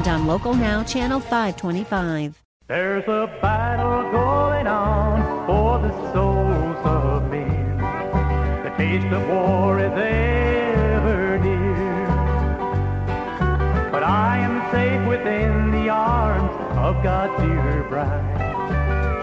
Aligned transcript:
and 0.00 0.08
on 0.08 0.26
Local 0.26 0.54
Now, 0.54 0.82
Channel 0.82 1.20
525. 1.20 2.42
There's 2.68 3.04
a 3.04 3.26
battle 3.42 4.10
going 4.10 4.66
on 4.66 5.46
for 5.46 5.78
the 5.78 5.90
souls 6.12 6.78
of 6.86 7.30
men. 7.30 7.76
The 8.64 8.70
taste 8.78 9.12
of 9.12 9.28
war 9.28 9.78
is 9.78 9.92
ever 9.92 11.38
near. 11.38 12.06
But 13.90 14.02
I 14.04 14.38
am 14.38 14.70
safe 14.70 15.06
within 15.06 15.70
the 15.70 15.90
arms 15.90 16.50
of 16.78 17.02
God's 17.02 17.42
dear 17.42 17.84
bride. 17.90 18.38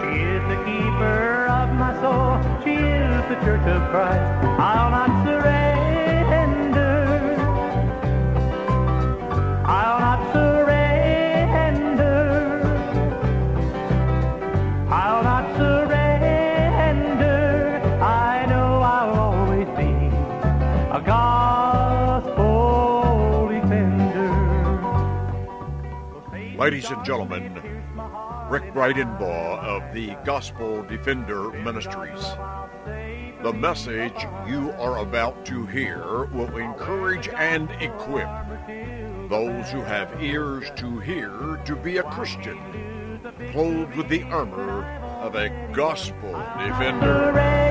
She 0.01 0.21
is 0.21 0.43
the 0.43 0.63
keeper 0.63 1.47
of 1.47 1.73
my 1.73 1.93
soul. 2.01 2.63
She 2.63 2.75
is 2.75 3.27
the 3.29 3.35
church 3.45 3.65
of 3.67 3.89
Christ. 3.89 4.45
I'll 4.59 4.91
not 4.91 5.25
surrender. 5.25 5.76
Ladies 26.67 26.91
and 26.91 27.05
gentlemen, 27.05 27.53
Rick 28.49 28.73
Bridenbaugh 28.73 29.57
of 29.59 29.93
the 29.93 30.17
Gospel 30.25 30.83
Defender 30.83 31.49
Ministries. 31.51 32.21
The 33.41 33.53
message 33.53 34.27
you 34.45 34.73
are 34.73 34.97
about 34.97 35.45
to 35.45 35.65
hear 35.67 36.25
will 36.25 36.57
encourage 36.57 37.29
and 37.29 37.71
equip 37.79 38.27
those 39.29 39.71
who 39.71 39.79
have 39.79 40.21
ears 40.21 40.69
to 40.75 40.99
hear 40.99 41.57
to 41.63 41.73
be 41.77 41.99
a 41.99 42.03
Christian, 42.03 42.59
clothed 43.53 43.95
with 43.95 44.09
the 44.09 44.23
armor 44.23 44.83
of 45.21 45.35
a 45.35 45.47
gospel 45.71 46.33
defender. 46.59 47.66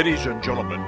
Ladies 0.00 0.24
and 0.24 0.42
gentlemen, 0.42 0.82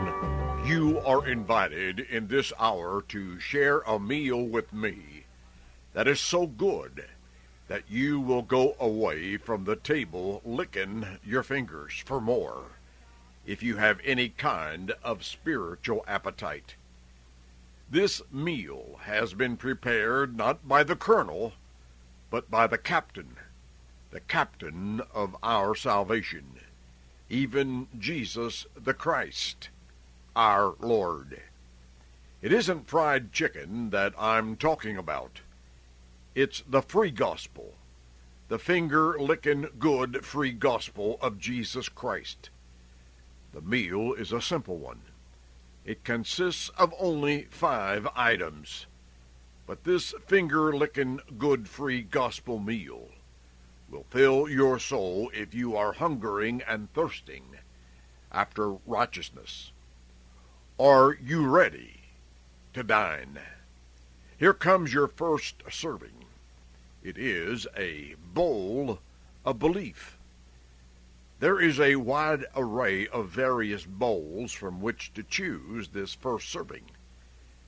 you 0.65 0.99
are 1.01 1.29
invited 1.29 2.01
in 2.01 2.29
this 2.29 2.51
hour 2.59 3.05
to 3.09 3.39
share 3.39 3.81
a 3.81 4.01
meal 4.01 4.43
with 4.43 4.73
me 4.73 5.27
that 5.93 6.09
is 6.09 6.19
so 6.19 6.47
good 6.47 7.05
that 7.69 7.83
you 7.91 8.19
will 8.19 8.41
go 8.41 8.75
away 8.81 9.37
from 9.37 9.65
the 9.65 9.77
table 9.77 10.41
licking 10.47 11.07
your 11.27 11.43
fingers 11.43 12.03
for 12.07 12.23
more 12.23 12.63
if 13.45 13.63
you 13.63 13.77
have 13.77 14.01
any 14.03 14.31
kind 14.31 14.95
of 15.05 15.27
spiritual 15.27 16.03
appetite. 16.09 16.77
This 17.91 18.23
meal 18.33 18.99
has 19.03 19.35
been 19.35 19.59
prepared 19.59 20.39
not 20.39 20.67
by 20.67 20.85
the 20.85 20.97
colonel, 20.97 21.53
but 22.31 22.51
by 22.51 22.67
the 22.67 22.79
captain, 22.79 23.37
the 24.11 24.21
captain 24.21 25.03
of 25.13 25.37
our 25.43 25.75
salvation 25.75 26.61
even 27.33 27.89
Jesus 27.99 28.67
the 28.77 28.93
Christ, 28.93 29.71
our 30.37 30.75
Lord. 30.81 31.41
It 32.43 32.53
isn't 32.53 32.87
fried 32.87 33.33
chicken 33.33 33.89
that 33.89 34.13
I'm 34.19 34.55
talking 34.55 34.99
about. 34.99 35.41
It's 36.35 36.63
the 36.69 36.83
free 36.83 37.11
gospel, 37.11 37.73
the 38.49 38.59
finger 38.59 39.19
licking 39.19 39.67
good 39.79 40.27
free 40.27 40.53
gospel 40.53 41.17
of 41.23 41.39
Jesus 41.39 41.89
Christ. 41.89 42.51
The 43.55 43.63
meal 43.63 44.13
is 44.13 44.31
a 44.31 44.43
simple 44.43 44.77
one. 44.77 45.01
It 45.87 46.05
consists 46.05 46.69
of 46.77 46.93
only 47.01 47.47
five 47.49 48.07
items. 48.15 48.85
But 49.67 49.85
this 49.85 50.13
finger 50.27 50.77
licking 50.77 51.21
good 51.39 51.67
free 51.67 52.03
gospel 52.03 52.59
meal 52.59 53.09
will 53.93 54.07
fill 54.09 54.49
your 54.49 54.79
soul 54.79 55.31
if 55.35 55.53
you 55.53 55.77
are 55.77 55.93
hungering 55.93 56.63
and 56.67 56.91
thirsting 56.95 57.45
after 58.33 58.71
righteousness. 58.87 59.71
Are 60.81 61.13
you 61.23 61.47
ready 61.47 62.01
to 62.73 62.83
dine? 62.83 63.39
Here 64.39 64.55
comes 64.55 64.95
your 64.95 65.09
first 65.09 65.63
serving. 65.71 66.25
It 67.03 67.19
is 67.19 67.67
a 67.77 68.15
bowl 68.33 69.01
of 69.45 69.59
belief. 69.59 70.17
There 71.39 71.61
is 71.61 71.79
a 71.79 71.97
wide 71.97 72.47
array 72.57 73.07
of 73.09 73.29
various 73.29 73.85
bowls 73.85 74.53
from 74.53 74.81
which 74.81 75.13
to 75.13 75.23
choose 75.23 75.89
this 75.89 76.15
first 76.15 76.49
serving. 76.49 76.91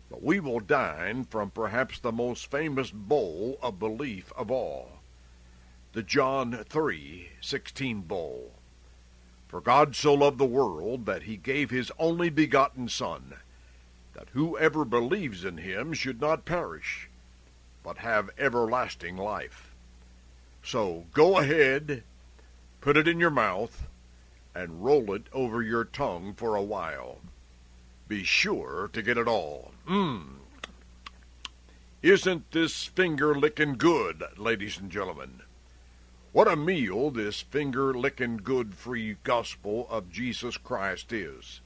But 0.08 0.22
we 0.22 0.40
will 0.40 0.60
dine 0.60 1.24
from 1.24 1.50
perhaps 1.50 1.98
the 1.98 2.12
most 2.12 2.50
famous 2.50 2.90
bowl 2.90 3.58
of 3.60 3.78
belief 3.78 4.32
of 4.36 4.50
all 4.50 5.03
the 5.94 6.02
John 6.02 6.64
3:16 6.68 8.02
bowl. 8.02 8.52
For 9.46 9.60
God 9.60 9.94
so 9.94 10.12
loved 10.12 10.38
the 10.38 10.44
world 10.44 11.06
that 11.06 11.22
he 11.22 11.36
gave 11.36 11.70
his 11.70 11.92
only 12.00 12.30
begotten 12.30 12.88
son 12.88 13.34
that 14.12 14.28
whoever 14.30 14.84
believes 14.84 15.44
in 15.44 15.58
him 15.58 15.92
should 15.92 16.20
not 16.20 16.44
perish 16.44 17.08
but 17.84 17.98
have 17.98 18.30
everlasting 18.36 19.16
life. 19.16 19.72
So 20.64 21.06
go 21.12 21.38
ahead, 21.38 22.02
put 22.80 22.96
it 22.96 23.06
in 23.06 23.20
your 23.20 23.30
mouth 23.30 23.86
and 24.52 24.84
roll 24.84 25.14
it 25.14 25.26
over 25.32 25.62
your 25.62 25.84
tongue 25.84 26.34
for 26.34 26.56
a 26.56 26.62
while. 26.62 27.20
Be 28.08 28.24
sure 28.24 28.90
to 28.92 29.00
get 29.00 29.16
it 29.16 29.28
all. 29.28 29.74
Mmm. 29.86 30.38
Isn't 32.02 32.50
this 32.50 32.84
finger 32.84 33.32
licking 33.34 33.76
good, 33.76 34.24
ladies 34.36 34.78
and 34.78 34.90
gentlemen? 34.90 35.42
What 36.34 36.48
a 36.48 36.56
meal 36.56 37.12
this 37.12 37.42
finger 37.42 37.94
licking 37.94 38.38
good 38.38 38.74
free 38.74 39.18
gospel 39.22 39.86
of 39.88 40.10
Jesus 40.10 40.56
Christ 40.56 41.12
is. 41.12 41.60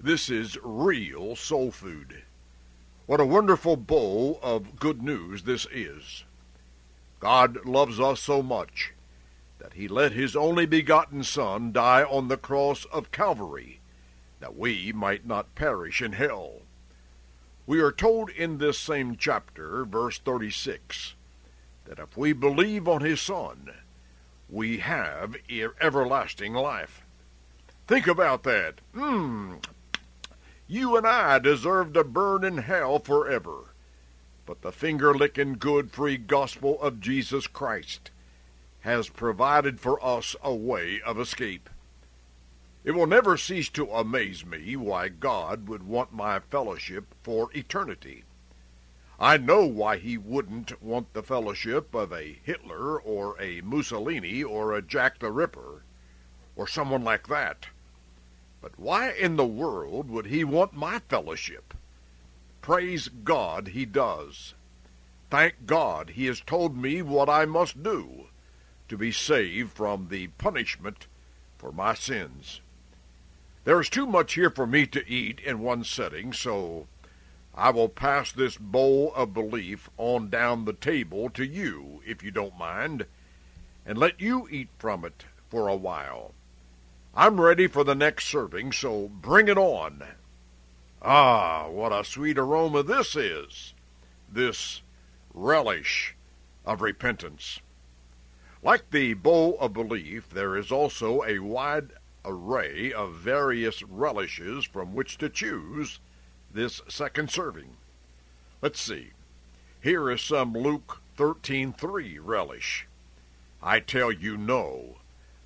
This 0.00 0.30
is 0.30 0.56
real 0.62 1.36
soul 1.36 1.70
food. 1.70 2.22
What 3.04 3.20
a 3.20 3.26
wonderful 3.26 3.76
bowl 3.76 4.40
of 4.42 4.76
good 4.76 5.02
news 5.02 5.42
this 5.42 5.66
is. 5.70 6.24
God 7.20 7.66
loves 7.66 8.00
us 8.00 8.20
so 8.20 8.42
much 8.42 8.94
that 9.58 9.74
he 9.74 9.88
let 9.88 10.12
his 10.12 10.34
only 10.34 10.64
begotten 10.64 11.22
Son 11.22 11.70
die 11.70 12.02
on 12.02 12.28
the 12.28 12.38
cross 12.38 12.86
of 12.86 13.12
Calvary, 13.12 13.80
that 14.40 14.56
we 14.56 14.90
might 14.94 15.26
not 15.26 15.54
perish 15.54 16.00
in 16.00 16.12
hell. 16.12 16.60
We 17.66 17.78
are 17.80 17.92
told 17.92 18.30
in 18.30 18.56
this 18.56 18.78
same 18.78 19.16
chapter, 19.18 19.84
verse 19.84 20.18
36, 20.18 21.14
that 21.84 21.98
if 21.98 22.16
we 22.16 22.32
believe 22.32 22.88
on 22.88 23.02
his 23.02 23.20
Son, 23.20 23.70
we 24.52 24.78
have 24.78 25.34
everlasting 25.80 26.52
life. 26.52 27.02
Think 27.86 28.06
about 28.06 28.42
that. 28.42 28.74
Hmm. 28.94 29.54
You 30.68 30.96
and 30.96 31.06
I 31.06 31.38
deserve 31.38 31.94
to 31.94 32.04
burn 32.04 32.44
in 32.44 32.58
hell 32.58 32.98
forever. 32.98 33.74
But 34.44 34.60
the 34.60 34.70
finger 34.70 35.14
licking 35.14 35.54
good 35.54 35.90
free 35.90 36.18
gospel 36.18 36.80
of 36.82 37.00
Jesus 37.00 37.46
Christ 37.46 38.10
has 38.80 39.08
provided 39.08 39.80
for 39.80 40.04
us 40.04 40.36
a 40.42 40.54
way 40.54 41.00
of 41.00 41.18
escape. 41.18 41.70
It 42.84 42.90
will 42.90 43.06
never 43.06 43.38
cease 43.38 43.70
to 43.70 43.90
amaze 43.90 44.44
me 44.44 44.76
why 44.76 45.08
God 45.08 45.66
would 45.68 45.84
want 45.84 46.12
my 46.12 46.40
fellowship 46.40 47.06
for 47.22 47.48
eternity. 47.54 48.24
I 49.22 49.36
know 49.36 49.64
why 49.64 49.98
he 49.98 50.18
wouldn't 50.18 50.82
want 50.82 51.12
the 51.12 51.22
fellowship 51.22 51.94
of 51.94 52.12
a 52.12 52.40
Hitler 52.42 52.98
or 53.00 53.40
a 53.40 53.60
Mussolini 53.60 54.42
or 54.42 54.72
a 54.72 54.82
Jack 54.82 55.20
the 55.20 55.30
Ripper 55.30 55.84
or 56.56 56.66
someone 56.66 57.04
like 57.04 57.28
that. 57.28 57.68
But 58.60 58.76
why 58.76 59.10
in 59.12 59.36
the 59.36 59.46
world 59.46 60.10
would 60.10 60.26
he 60.26 60.42
want 60.42 60.72
my 60.72 60.98
fellowship? 60.98 61.72
Praise 62.62 63.06
God 63.06 63.68
he 63.68 63.84
does. 63.84 64.54
Thank 65.30 65.66
God 65.66 66.10
he 66.10 66.26
has 66.26 66.40
told 66.40 66.76
me 66.76 67.00
what 67.00 67.28
I 67.28 67.44
must 67.44 67.80
do 67.80 68.26
to 68.88 68.98
be 68.98 69.12
saved 69.12 69.70
from 69.70 70.08
the 70.08 70.26
punishment 70.36 71.06
for 71.58 71.70
my 71.70 71.94
sins. 71.94 72.60
There 73.62 73.80
is 73.80 73.88
too 73.88 74.08
much 74.08 74.34
here 74.34 74.50
for 74.50 74.66
me 74.66 74.84
to 74.88 75.08
eat 75.08 75.38
in 75.38 75.60
one 75.60 75.84
sitting, 75.84 76.32
so 76.32 76.88
I 77.54 77.70
will 77.70 77.90
pass 77.90 78.32
this 78.32 78.56
bowl 78.56 79.12
of 79.14 79.34
belief 79.34 79.90
on 79.98 80.30
down 80.30 80.64
the 80.64 80.72
table 80.72 81.28
to 81.30 81.44
you, 81.44 82.02
if 82.06 82.22
you 82.22 82.30
don't 82.30 82.56
mind, 82.56 83.06
and 83.84 83.98
let 83.98 84.20
you 84.20 84.48
eat 84.50 84.70
from 84.78 85.04
it 85.04 85.26
for 85.50 85.68
a 85.68 85.76
while. 85.76 86.32
I'm 87.14 87.38
ready 87.38 87.66
for 87.66 87.84
the 87.84 87.94
next 87.94 88.24
serving, 88.24 88.72
so 88.72 89.08
bring 89.08 89.48
it 89.48 89.58
on. 89.58 90.02
Ah, 91.02 91.68
what 91.68 91.92
a 91.92 92.04
sweet 92.04 92.38
aroma 92.38 92.82
this 92.82 93.14
is, 93.14 93.74
this 94.30 94.80
relish 95.34 96.14
of 96.64 96.80
repentance. 96.80 97.60
Like 98.62 98.90
the 98.90 99.12
bowl 99.12 99.58
of 99.60 99.74
belief, 99.74 100.30
there 100.30 100.56
is 100.56 100.72
also 100.72 101.22
a 101.24 101.40
wide 101.40 101.90
array 102.24 102.92
of 102.92 103.14
various 103.14 103.82
relishes 103.82 104.64
from 104.64 104.94
which 104.94 105.18
to 105.18 105.28
choose 105.28 105.98
this 106.54 106.80
second 106.88 107.30
serving. 107.30 107.76
Let's 108.60 108.80
see. 108.80 109.10
Here 109.80 110.10
is 110.10 110.22
some 110.22 110.52
Luke 110.52 111.00
13:3 111.16 112.18
relish. 112.20 112.86
I 113.62 113.80
tell 113.80 114.12
you 114.12 114.36
no, 114.36 114.98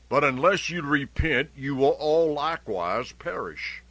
but 0.08 0.24
unless 0.24 0.70
you 0.70 0.82
repent, 0.82 1.50
you 1.56 1.74
will 1.74 1.96
all 1.98 2.32
likewise 2.32 3.12
perish. 3.12 3.82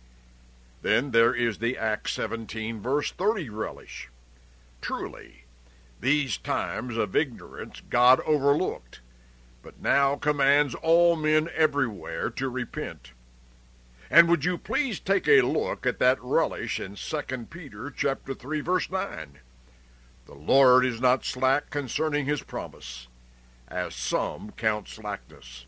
Then 0.81 1.11
there 1.11 1.33
is 1.33 1.57
the 1.57 1.77
Acts 1.77 2.13
17 2.13 2.81
verse 2.81 3.11
30 3.11 3.49
relish. 3.49 4.09
Truly, 4.81 5.45
these 5.99 6.37
times 6.37 6.97
of 6.97 7.15
ignorance 7.15 7.81
God 7.89 8.19
overlooked, 8.21 9.01
but 9.63 9.81
now 9.81 10.15
commands 10.15 10.75
all 10.75 11.15
men 11.15 11.49
everywhere 11.55 12.29
to 12.29 12.49
repent. 12.49 13.13
And 14.09 14.29
would 14.29 14.45
you 14.45 14.57
please 14.57 14.99
take 14.99 15.27
a 15.27 15.41
look 15.41 15.85
at 15.85 15.99
that 15.99 16.21
relish 16.21 16.79
in 16.79 16.95
2 16.95 17.21
Peter 17.49 17.89
chapter 17.89 18.33
3 18.33 18.61
verse 18.61 18.89
9? 18.91 19.39
The 20.27 20.35
Lord 20.35 20.85
is 20.85 21.01
not 21.01 21.25
slack 21.25 21.69
concerning 21.69 22.25
his 22.25 22.43
promise, 22.43 23.07
as 23.67 23.95
some 23.95 24.51
count 24.51 24.87
slackness, 24.87 25.65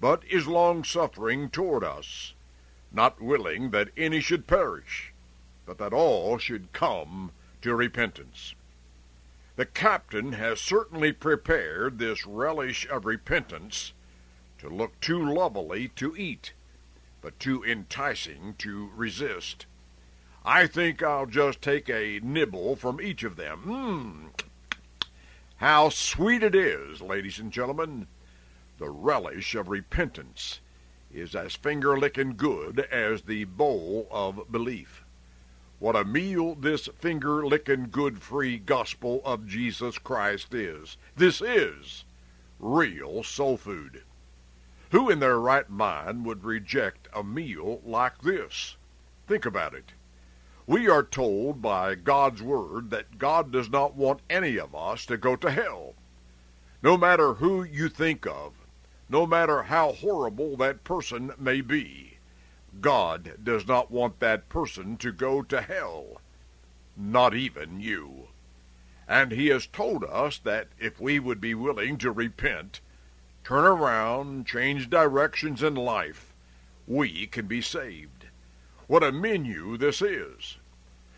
but 0.00 0.22
is 0.30 0.46
long-suffering 0.46 1.50
toward 1.50 1.84
us, 1.84 2.34
not 2.92 3.20
willing 3.20 3.70
that 3.70 3.90
any 3.96 4.20
should 4.20 4.46
perish, 4.46 5.12
but 5.66 5.78
that 5.78 5.92
all 5.92 6.38
should 6.38 6.72
come 6.72 7.32
to 7.62 7.74
repentance. 7.74 8.54
The 9.56 9.66
captain 9.66 10.32
has 10.32 10.60
certainly 10.60 11.12
prepared 11.12 11.98
this 11.98 12.26
relish 12.26 12.88
of 12.88 13.04
repentance 13.04 13.92
to 14.58 14.68
look 14.68 14.98
too 15.00 15.22
lovely 15.22 15.88
to 15.96 16.16
eat, 16.16 16.52
but 17.20 17.38
too 17.38 17.64
enticing 17.64 18.54
to 18.58 18.90
resist. 18.94 19.66
I 20.44 20.66
think 20.66 21.02
I'll 21.02 21.26
just 21.26 21.60
take 21.60 21.88
a 21.90 22.20
nibble 22.22 22.76
from 22.76 23.00
each 23.00 23.24
of 23.24 23.36
them. 23.36 23.62
Mmm, 23.66 24.50
how 25.60 25.90
sweet 25.90 26.42
it 26.42 26.54
is, 26.54 27.02
ladies 27.02 27.38
and 27.38 27.52
gentlemen. 27.52 28.06
The 28.78 28.88
relish 28.88 29.54
of 29.54 29.68
repentance 29.68 30.60
is 31.12 31.34
as 31.34 31.54
finger 31.54 31.98
licking 31.98 32.36
good 32.36 32.80
as 32.90 33.20
the 33.22 33.44
bowl 33.44 34.08
of 34.10 34.50
belief. 34.50 35.04
What 35.78 35.96
a 35.96 36.04
meal 36.06 36.54
this 36.54 36.88
finger 36.98 37.44
licking 37.44 37.88
good 37.90 38.22
free 38.22 38.58
gospel 38.58 39.20
of 39.22 39.46
Jesus 39.46 39.98
Christ 39.98 40.54
is. 40.54 40.96
This 41.14 41.42
is 41.42 42.04
real 42.58 43.22
soul 43.22 43.58
food. 43.58 44.02
Who 44.90 45.08
in 45.08 45.20
their 45.20 45.38
right 45.38 45.70
mind 45.70 46.24
would 46.24 46.42
reject 46.42 47.06
a 47.12 47.22
meal 47.22 47.80
like 47.84 48.22
this? 48.22 48.76
Think 49.28 49.46
about 49.46 49.72
it. 49.72 49.92
We 50.66 50.88
are 50.88 51.04
told 51.04 51.62
by 51.62 51.94
God's 51.94 52.42
Word 52.42 52.90
that 52.90 53.18
God 53.18 53.52
does 53.52 53.70
not 53.70 53.94
want 53.94 54.20
any 54.28 54.58
of 54.58 54.74
us 54.74 55.06
to 55.06 55.16
go 55.16 55.36
to 55.36 55.50
hell. 55.50 55.94
No 56.82 56.96
matter 56.96 57.34
who 57.34 57.62
you 57.62 57.88
think 57.88 58.26
of, 58.26 58.54
no 59.08 59.26
matter 59.26 59.64
how 59.64 59.92
horrible 59.92 60.56
that 60.56 60.82
person 60.82 61.32
may 61.38 61.60
be, 61.60 62.18
God 62.80 63.38
does 63.42 63.66
not 63.68 63.90
want 63.90 64.18
that 64.18 64.48
person 64.48 64.96
to 64.98 65.12
go 65.12 65.42
to 65.42 65.60
hell. 65.60 66.20
Not 66.96 67.34
even 67.34 67.80
you. 67.80 68.28
And 69.06 69.30
He 69.30 69.48
has 69.48 69.66
told 69.66 70.02
us 70.04 70.38
that 70.38 70.68
if 70.78 71.00
we 71.00 71.20
would 71.20 71.40
be 71.40 71.54
willing 71.54 71.96
to 71.98 72.10
repent, 72.10 72.80
turn 73.44 73.64
around, 73.64 74.46
change 74.46 74.90
directions 74.90 75.62
in 75.62 75.74
life, 75.74 76.34
we 76.86 77.26
can 77.26 77.46
be 77.46 77.60
saved. 77.60 78.26
What 78.86 79.02
a 79.02 79.12
menu 79.12 79.76
this 79.76 80.02
is! 80.02 80.58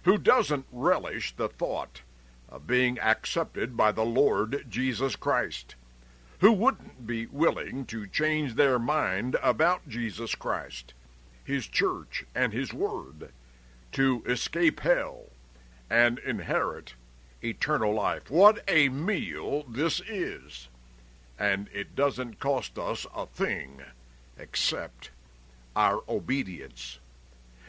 Who 0.03 0.19
doesn't 0.19 0.67
relish 0.73 1.35
the 1.35 1.49
thought 1.49 2.03
of 2.49 2.67
being 2.67 2.99
accepted 2.99 3.77
by 3.77 3.93
the 3.93 4.05
Lord 4.05 4.67
Jesus 4.69 5.17
Christ? 5.17 5.75
Who 6.41 6.53
wouldn't 6.53 7.07
be 7.07 7.27
willing 7.27 7.87
to 7.87 8.07
change 8.07 8.55
their 8.55 8.79
mind 8.79 9.37
about 9.43 9.89
Jesus 9.89 10.35
Christ, 10.35 10.93
His 11.45 11.67
church, 11.67 12.25
and 12.35 12.53
His 12.53 12.75
Word 12.75 13.31
to 13.93 14.23
escape 14.27 14.81
hell 14.81 15.27
and 15.89 16.19
inherit 16.19 16.95
eternal 17.43 17.95
life? 17.95 18.31
What 18.31 18.63
a 18.69 18.89
meal 18.89 19.65
this 19.69 20.01
is! 20.01 20.69
And 21.43 21.69
it 21.75 21.97
doesn't 21.97 22.39
cost 22.39 22.79
us 22.79 23.05
a 23.17 23.27
thing 23.27 23.81
except 24.39 25.11
our 25.75 26.05
obedience. 26.09 27.01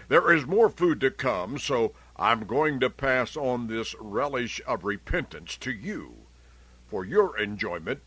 There 0.09 0.31
is 0.31 0.45
more 0.45 0.69
food 0.69 1.01
to 1.01 1.09
come, 1.09 1.57
so 1.57 1.95
I'm 2.15 2.45
going 2.45 2.79
to 2.81 2.91
pass 2.91 3.35
on 3.35 3.65
this 3.65 3.95
relish 3.99 4.61
of 4.67 4.83
repentance 4.83 5.57
to 5.57 5.71
you 5.71 6.17
for 6.87 7.03
your 7.03 7.35
enjoyment 7.35 8.01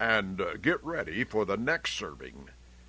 and 0.00 0.40
uh, 0.40 0.56
get 0.56 0.82
ready 0.82 1.22
for 1.22 1.44
the 1.44 1.58
next 1.58 1.92
serving 1.92 2.48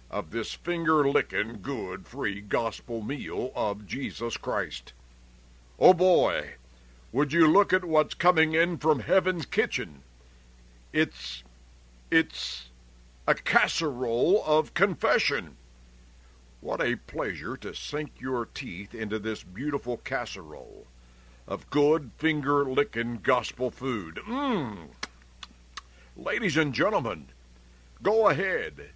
of 0.10 0.32
this 0.32 0.54
finger 0.54 1.06
licking 1.06 1.60
good 1.62 2.08
free 2.08 2.40
gospel 2.40 3.02
meal 3.02 3.52
of 3.58 3.86
Jesus 3.86 4.38
Christ. 4.38 4.94
Oh 5.78 5.94
boy, 5.94 6.52
would 7.12 7.34
you 7.34 7.46
look 7.46 7.74
at 7.74 7.84
what's 7.84 8.14
coming 8.14 8.54
in 8.54 8.78
from 8.78 9.02
heaven's 9.02 9.46
kitchen? 9.46 10.04
It's 10.94 11.44
it's 12.12 12.70
a 13.28 13.36
casserole 13.36 14.44
of 14.46 14.74
confession. 14.74 15.58
What 16.62 16.82
a 16.82 16.96
pleasure 16.96 17.56
to 17.58 17.74
sink 17.74 18.14
your 18.20 18.46
teeth 18.46 18.94
into 18.94 19.20
this 19.20 19.44
beautiful 19.44 19.98
casserole 19.98 20.88
of 21.48 21.70
good 21.70 22.12
finger 22.18 22.66
licking 22.66 23.20
gospel 23.22 23.72
food. 23.72 24.20
Mmm. 24.28 24.90
Ladies 26.18 26.58
and 26.58 26.74
gentlemen, 26.74 27.28
go 28.02 28.28
ahead, 28.28 28.90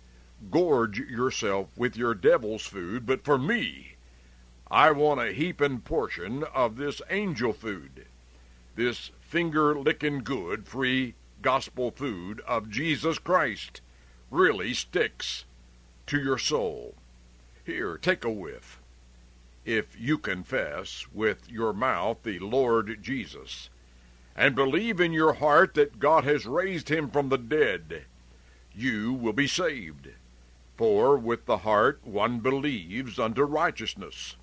gorge 0.52 1.00
yourself 1.00 1.70
with 1.78 1.96
your 1.96 2.14
devil's 2.14 2.66
food, 2.66 3.06
but 3.06 3.24
for 3.24 3.38
me, 3.38 3.96
I 4.70 4.92
want 4.92 5.22
a 5.22 5.32
heaping 5.34 5.80
portion 5.82 6.44
of 6.54 6.78
this 6.78 7.02
angel 7.10 7.54
food, 7.54 8.08
this 8.76 9.12
finger 9.22 9.78
licking 9.78 10.20
good 10.24 10.68
free 10.68 11.14
gospel 11.44 11.92
food 11.92 12.42
of 12.48 12.72
Jesus 12.72 13.20
Christ. 13.20 13.82
Really 14.32 14.74
sticks 14.74 15.46
to 16.08 16.18
your 16.20 16.40
soul. 16.40 16.96
Here, 17.64 17.98
take 17.98 18.26
a 18.26 18.32
whiff. 18.32 18.80
If 19.64 20.00
you 20.00 20.18
confess 20.18 21.06
with 21.14 21.50
your 21.50 21.72
mouth 21.72 22.24
the 22.24 22.40
Lord 22.40 22.98
Jesus, 23.04 23.70
and 24.36 24.56
believe 24.56 25.00
in 25.00 25.14
your 25.14 25.34
heart 25.34 25.76
that 25.76 26.00
God 26.00 26.24
has 26.24 26.46
raised 26.46 26.90
him 26.90 27.10
from 27.10 27.30
the 27.30 27.38
dead, 27.38 28.06
you 28.74 29.14
will 29.14 29.34
be 29.34 29.48
saved. 29.48 30.10
For 30.76 31.18
with 31.18 31.46
the 31.46 31.60
heart 31.60 32.00
one 32.04 32.40
believes 32.40 33.20
unto 33.20 33.44
righteousness, 33.44 34.36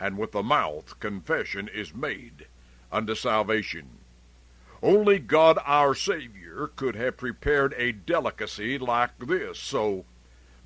and 0.00 0.16
with 0.16 0.32
the 0.32 0.42
mouth 0.42 0.98
confession 1.00 1.68
is 1.68 1.94
made 1.94 2.46
unto 2.90 3.14
salvation. 3.14 3.98
Only 4.82 5.18
God 5.18 5.58
our 5.64 5.94
Savior 5.94 6.70
could 6.76 6.96
have 6.96 7.16
prepared 7.16 7.74
a 7.76 7.92
delicacy 7.92 8.78
like 8.78 9.18
this, 9.18 9.58
so 9.58 10.04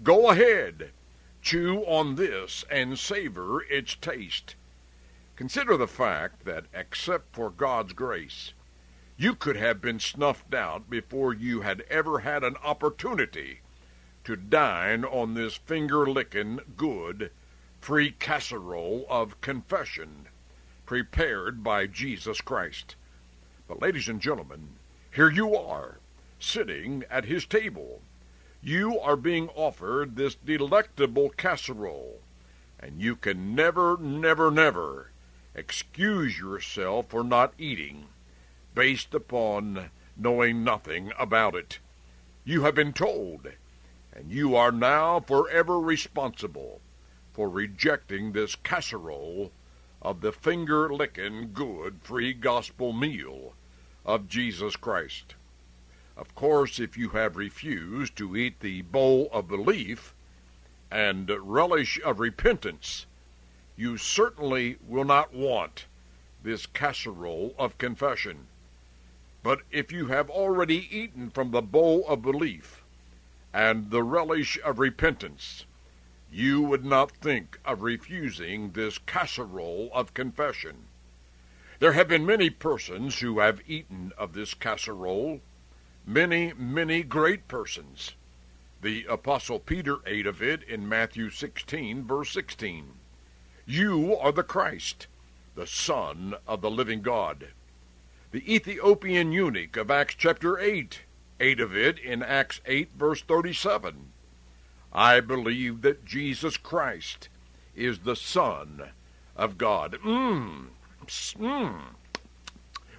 go 0.02 0.30
ahead 0.30 0.90
Chew 1.42 1.78
on 1.86 2.16
this 2.16 2.64
and 2.70 2.98
savor 2.98 3.62
its 3.62 3.94
taste. 3.94 4.56
Consider 5.36 5.76
the 5.78 5.88
fact 5.88 6.44
that, 6.44 6.66
except 6.74 7.34
for 7.34 7.50
God's 7.50 7.94
grace, 7.94 8.52
you 9.16 9.34
could 9.34 9.56
have 9.56 9.80
been 9.80 9.98
snuffed 10.00 10.54
out 10.54 10.90
before 10.90 11.32
you 11.32 11.62
had 11.62 11.80
ever 11.88 12.20
had 12.20 12.44
an 12.44 12.56
opportunity 12.58 13.60
to 14.24 14.36
dine 14.36 15.04
on 15.04 15.32
this 15.32 15.56
finger 15.56 16.06
licking, 16.06 16.60
good, 16.76 17.30
free 17.80 18.10
casserole 18.10 19.06
of 19.08 19.40
confession 19.40 20.28
prepared 20.84 21.64
by 21.64 21.86
Jesus 21.86 22.42
Christ. 22.42 22.96
But, 23.70 23.82
ladies 23.82 24.08
and 24.08 24.20
gentlemen, 24.20 24.70
here 25.14 25.30
you 25.30 25.54
are, 25.54 26.00
sitting 26.40 27.04
at 27.08 27.26
his 27.26 27.46
table. 27.46 28.02
You 28.60 28.98
are 28.98 29.14
being 29.14 29.48
offered 29.50 30.16
this 30.16 30.34
delectable 30.34 31.30
casserole, 31.30 32.20
and 32.80 33.00
you 33.00 33.14
can 33.14 33.54
never, 33.54 33.96
never, 33.96 34.50
never 34.50 35.12
excuse 35.54 36.36
yourself 36.36 37.10
for 37.10 37.22
not 37.22 37.54
eating 37.58 38.06
based 38.74 39.14
upon 39.14 39.90
knowing 40.16 40.64
nothing 40.64 41.12
about 41.16 41.54
it. 41.54 41.78
You 42.44 42.62
have 42.62 42.74
been 42.74 42.92
told, 42.92 43.52
and 44.12 44.32
you 44.32 44.56
are 44.56 44.72
now 44.72 45.20
forever 45.20 45.78
responsible 45.78 46.80
for 47.32 47.48
rejecting 47.48 48.32
this 48.32 48.56
casserole 48.56 49.52
of 50.02 50.22
the 50.22 50.32
finger 50.32 50.92
licking, 50.92 51.52
good, 51.52 52.00
free 52.02 52.32
gospel 52.32 52.92
meal 52.92 53.54
of 54.04 54.28
Jesus 54.28 54.76
Christ. 54.76 55.34
Of 56.16 56.34
course, 56.34 56.78
if 56.78 56.96
you 56.96 57.10
have 57.10 57.36
refused 57.36 58.16
to 58.16 58.36
eat 58.36 58.60
the 58.60 58.82
bowl 58.82 59.28
of 59.32 59.48
belief 59.48 60.14
and 60.90 61.30
relish 61.30 62.00
of 62.04 62.20
repentance, 62.20 63.06
you 63.76 63.96
certainly 63.96 64.76
will 64.86 65.04
not 65.04 65.32
want 65.32 65.86
this 66.42 66.66
casserole 66.66 67.54
of 67.58 67.78
confession. 67.78 68.46
But 69.42 69.62
if 69.70 69.90
you 69.92 70.06
have 70.08 70.28
already 70.28 70.88
eaten 70.94 71.30
from 71.30 71.50
the 71.50 71.62
bowl 71.62 72.06
of 72.06 72.22
belief 72.22 72.82
and 73.54 73.90
the 73.90 74.02
relish 74.02 74.58
of 74.62 74.78
repentance, 74.78 75.64
you 76.30 76.60
would 76.60 76.84
not 76.84 77.10
think 77.10 77.58
of 77.64 77.82
refusing 77.82 78.72
this 78.72 78.98
casserole 78.98 79.90
of 79.92 80.14
confession. 80.14 80.84
There 81.80 81.92
have 81.92 82.08
been 82.08 82.26
many 82.26 82.50
persons 82.50 83.20
who 83.20 83.38
have 83.38 83.62
eaten 83.66 84.12
of 84.18 84.34
this 84.34 84.52
casserole, 84.52 85.40
many, 86.06 86.52
many 86.52 87.02
great 87.02 87.48
persons. 87.48 88.12
The 88.82 89.06
Apostle 89.06 89.58
Peter 89.58 89.96
ate 90.04 90.26
of 90.26 90.42
it 90.42 90.62
in 90.62 90.86
Matthew 90.86 91.30
16, 91.30 92.04
verse 92.06 92.32
16. 92.32 92.98
You 93.64 94.14
are 94.14 94.30
the 94.30 94.42
Christ, 94.42 95.06
the 95.54 95.66
Son 95.66 96.34
of 96.46 96.60
the 96.60 96.70
living 96.70 97.00
God. 97.00 97.48
The 98.30 98.54
Ethiopian 98.54 99.32
eunuch 99.32 99.78
of 99.78 99.90
Acts 99.90 100.16
chapter 100.18 100.58
8 100.58 101.00
ate 101.40 101.60
of 101.60 101.74
it 101.74 101.98
in 101.98 102.22
Acts 102.22 102.60
8, 102.66 102.90
verse 102.94 103.22
37. 103.22 104.12
I 104.92 105.20
believe 105.20 105.80
that 105.80 106.04
Jesus 106.04 106.58
Christ 106.58 107.30
is 107.74 108.00
the 108.00 108.16
Son 108.16 108.90
of 109.34 109.56
God. 109.56 109.96
Mmm, 110.04 110.66
mmm. 111.06 111.80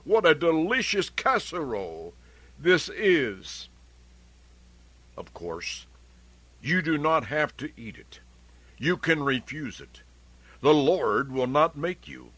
What 0.03 0.25
a 0.25 0.33
delicious 0.33 1.09
casserole 1.09 2.13
this 2.59 2.89
is. 2.89 3.69
Of 5.17 5.33
course, 5.33 5.85
you 6.61 6.81
do 6.81 6.97
not 6.97 7.25
have 7.25 7.55
to 7.57 7.71
eat 7.77 7.97
it. 7.97 8.19
You 8.77 8.97
can 8.97 9.23
refuse 9.23 9.79
it. 9.79 10.01
The 10.61 10.73
Lord 10.73 11.31
will 11.31 11.47
not 11.47 11.77
make 11.77 12.07
you. 12.07 12.31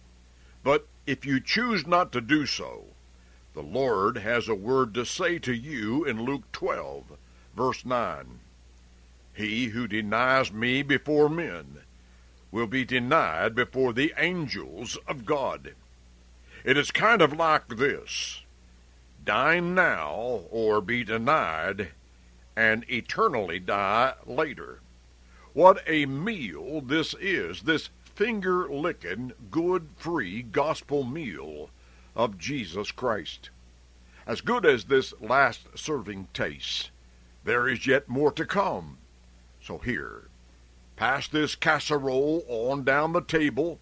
But 0.63 0.87
if 1.05 1.25
you 1.25 1.39
choose 1.39 1.85
not 1.85 2.11
to 2.13 2.21
do 2.21 2.45
so, 2.45 2.85
the 3.53 3.61
Lord 3.61 4.17
has 4.17 4.47
a 4.47 4.55
word 4.55 4.93
to 4.95 5.05
say 5.05 5.39
to 5.39 5.53
you 5.53 6.03
in 6.05 6.23
Luke 6.23 6.51
12, 6.51 7.03
verse 7.55 7.85
9. 7.85 8.39
He 9.33 9.65
who 9.67 9.87
denies 9.87 10.51
me 10.51 10.83
before 10.83 11.29
men 11.29 11.82
will 12.53 12.67
be 12.67 12.85
denied 12.85 13.55
before 13.55 13.91
the 13.91 14.13
angels 14.15 14.95
of 15.07 15.25
God. 15.25 15.73
It 16.63 16.77
is 16.77 16.91
kind 16.91 17.19
of 17.19 17.33
like 17.33 17.67
this 17.67 18.43
dine 19.25 19.73
now 19.73 20.43
or 20.51 20.79
be 20.79 21.03
denied 21.03 21.89
and 22.55 22.85
eternally 22.87 23.57
die 23.57 24.13
later. 24.27 24.81
What 25.53 25.81
a 25.87 26.05
meal 26.05 26.81
this 26.81 27.15
is, 27.19 27.63
this 27.63 27.89
finger 28.03 28.69
licking, 28.69 29.33
good, 29.49 29.89
free 29.97 30.43
gospel 30.43 31.03
meal 31.03 31.71
of 32.15 32.37
Jesus 32.37 32.91
Christ. 32.91 33.49
As 34.27 34.41
good 34.41 34.63
as 34.63 34.85
this 34.85 35.11
last 35.19 35.61
serving 35.75 36.27
tastes, 36.35 36.91
there 37.45 37.67
is 37.67 37.87
yet 37.87 38.07
more 38.07 38.31
to 38.33 38.45
come. 38.45 38.99
So 39.59 39.79
here, 39.79 40.27
pass 40.95 41.27
this 41.27 41.55
casserole 41.55 42.45
on 42.47 42.83
down 42.83 43.13
the 43.13 43.21
table 43.21 43.79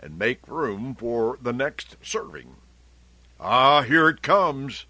and 0.00 0.18
make 0.18 0.46
room 0.46 0.94
for 0.94 1.38
the 1.40 1.52
next 1.52 1.96
serving. 2.02 2.56
Ah, 3.40 3.82
here 3.82 4.08
it 4.08 4.22
comes. 4.22 4.86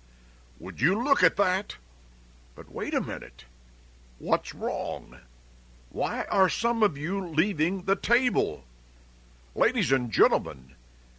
Would 0.59 0.81
you 0.81 1.03
look 1.03 1.23
at 1.23 1.37
that? 1.37 1.77
But 2.55 2.73
wait 2.73 2.95
a 2.95 3.01
minute. 3.01 3.45
What's 4.19 4.55
wrong? 4.55 5.19
Why 5.91 6.25
are 6.31 6.49
some 6.49 6.83
of 6.83 6.99
you 6.99 7.25
leaving 7.25 7.83
the 7.83 7.97
table? 7.97 8.65
Ladies 9.55 9.93
and 9.93 10.11
gentlemen, 10.11 10.75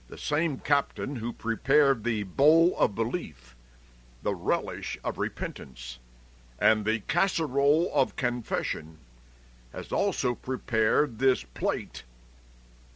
the 0.07 0.17
same 0.17 0.59
captain 0.59 1.17
who 1.17 1.31
prepared 1.31 2.03
the 2.03 2.23
bowl 2.23 2.75
of 2.77 2.95
belief, 2.95 3.55
the 4.21 4.35
relish 4.35 4.97
of 5.03 5.17
repentance, 5.17 5.99
and 6.59 6.83
the 6.83 6.99
casserole 7.07 7.89
of 7.93 8.15
confession 8.15 8.97
has 9.75 9.91
also 9.91 10.33
prepared 10.33 11.19
this 11.19 11.43
plate 11.43 12.03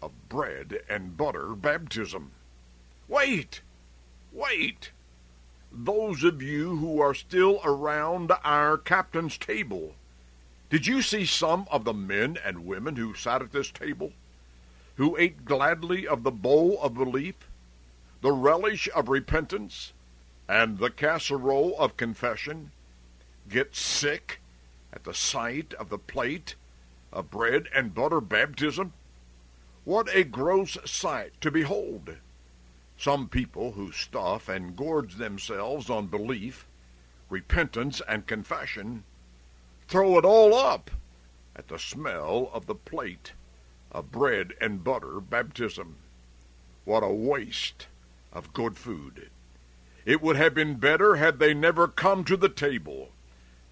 of 0.01 0.11
bread 0.29 0.79
and 0.87 1.17
butter 1.17 1.53
baptism. 1.53 2.31
Wait! 3.09 3.61
Wait! 4.31 4.91
Those 5.73 6.23
of 6.23 6.41
you 6.41 6.77
who 6.77 7.01
are 7.01 7.13
still 7.13 7.59
around 7.65 8.31
our 8.45 8.77
captain's 8.77 9.37
table, 9.37 9.95
did 10.69 10.87
you 10.87 11.01
see 11.01 11.25
some 11.25 11.67
of 11.69 11.83
the 11.83 11.93
men 11.93 12.37
and 12.45 12.65
women 12.65 12.95
who 12.95 13.13
sat 13.13 13.41
at 13.41 13.51
this 13.51 13.71
table, 13.71 14.13
who 14.95 15.17
ate 15.17 15.43
gladly 15.43 16.07
of 16.07 16.23
the 16.23 16.31
bowl 16.31 16.79
of 16.81 16.93
belief, 16.93 17.35
the 18.21 18.31
relish 18.31 18.87
of 18.95 19.09
repentance, 19.09 19.91
and 20.47 20.77
the 20.77 20.89
casserole 20.89 21.75
of 21.77 21.97
confession, 21.97 22.71
get 23.49 23.75
sick 23.75 24.39
at 24.93 25.03
the 25.03 25.13
sight 25.13 25.73
of 25.73 25.89
the 25.89 25.97
plate 25.97 26.55
a 27.11 27.23
bread 27.23 27.67
and 27.73 27.93
butter 27.93 28.21
baptism? 28.21 28.93
What 29.83 30.13
a 30.13 30.23
gross 30.23 30.77
sight 30.85 31.39
to 31.41 31.49
behold! 31.49 32.17
Some 32.97 33.29
people 33.29 33.71
who 33.71 33.91
stuff 33.91 34.49
and 34.49 34.75
gorge 34.75 35.15
themselves 35.15 35.89
on 35.89 36.07
belief, 36.07 36.67
repentance, 37.29 38.01
and 38.07 38.27
confession 38.27 39.03
throw 39.87 40.17
it 40.17 40.25
all 40.25 40.53
up 40.53 40.91
at 41.55 41.67
the 41.67 41.79
smell 41.79 42.49
of 42.53 42.65
the 42.65 42.75
plate 42.75 43.33
of 43.91 44.11
bread 44.11 44.53
and 44.61 44.83
butter 44.83 45.19
baptism. 45.19 45.95
What 46.85 47.03
a 47.03 47.09
waste 47.09 47.87
of 48.31 48.53
good 48.53 48.77
food! 48.77 49.29
It 50.05 50.21
would 50.21 50.35
have 50.35 50.53
been 50.53 50.75
better 50.75 51.15
had 51.15 51.39
they 51.39 51.53
never 51.53 51.87
come 51.87 52.23
to 52.25 52.37
the 52.37 52.49
table 52.49 53.09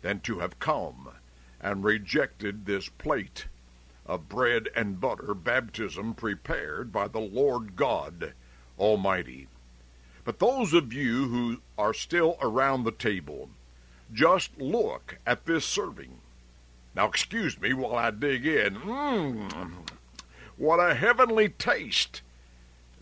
than 0.02 0.22
to 0.22 0.40
have 0.40 0.60
come 0.60 1.10
and 1.62 1.84
rejected 1.84 2.66
this 2.66 2.90
plate 2.90 3.48
of 4.06 4.30
bread 4.30 4.70
and 4.76 5.02
butter 5.02 5.34
baptism 5.34 6.14
prepared 6.14 6.92
by 6.92 7.08
the 7.08 7.20
Lord 7.20 7.76
God 7.76 8.34
Almighty. 8.80 9.48
But 10.24 10.40
those 10.40 10.74
of 10.74 10.94
you 10.94 11.28
who 11.28 11.62
are 11.78 11.94
still 11.94 12.38
around 12.42 12.84
the 12.84 12.92
table, 12.92 13.50
just 14.14 14.58
look 14.58 15.18
at 15.26 15.46
this 15.46 15.66
serving. 15.66 16.20
Now, 16.96 17.08
excuse 17.08 17.60
me 17.60 17.74
while 17.74 17.96
I 17.96 18.12
dig 18.12 18.46
in. 18.46 18.76
Mmm, 18.76 19.74
what 20.58 20.80
a 20.80 20.96
heavenly 20.96 21.50
taste! 21.50 22.22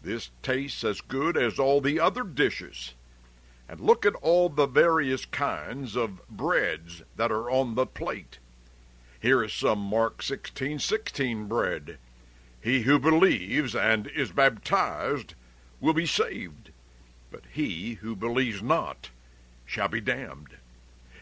This 0.02 0.30
tastes 0.44 0.84
as 0.84 1.02
good 1.02 1.38
as 1.38 1.58
all 1.58 1.82
the 1.82 2.00
other 2.00 2.24
dishes. 2.24 2.94
And 3.68 3.80
look 3.80 4.06
at 4.06 4.16
all 4.16 4.50
the 4.50 4.68
various 4.68 5.26
kinds 5.26 5.96
of 5.96 6.28
breads 6.28 7.02
that 7.16 7.32
are 7.32 7.50
on 7.50 7.76
the 7.76 7.88
plate. 7.88 8.38
Here 9.26 9.44
is 9.44 9.54
some 9.54 9.80
Mark 9.80 10.22
16:16 10.22 11.48
bread. 11.48 11.98
He 12.62 12.84
who 12.84 13.00
believes 13.00 13.76
and 13.76 14.06
is 14.06 14.32
baptized 14.32 15.34
will 15.80 15.96
be 15.96 16.06
saved, 16.06 16.70
but 17.32 17.42
he 17.50 17.96
who 17.96 18.16
believes 18.16 18.62
not 18.62 19.10
shall 19.66 19.88
be 19.88 20.00
damned. 20.00 20.58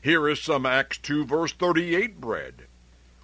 Here 0.01 0.27
is 0.27 0.41
some 0.41 0.65
Acts 0.65 0.98
2 0.98 1.24
verse 1.24 1.53
38 1.53 2.19
bread. 2.19 2.67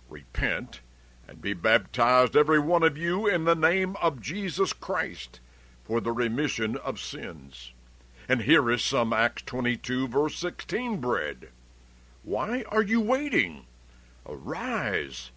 Repent 0.08 0.80
and 1.28 1.42
be 1.42 1.52
baptized 1.52 2.38
every 2.38 2.60
one 2.60 2.84
of 2.84 2.98
you 2.98 3.28
in 3.28 3.44
the 3.44 3.56
name 3.56 3.98
of 3.98 4.22
Jesus 4.22 4.72
Christ 4.72 5.42
for 5.84 6.00
the 6.00 6.14
remission 6.14 6.78
of 6.78 7.02
sins. 7.02 7.74
And 8.30 8.44
here 8.44 8.72
is 8.72 8.82
some 8.82 9.12
Acts 9.12 9.42
22 9.42 10.08
verse 10.08 10.38
16 10.38 11.02
bread. 11.02 11.50
Why 12.24 12.64
are 12.70 12.82
you 12.82 13.02
waiting? 13.02 13.66
Arise, 14.32 15.32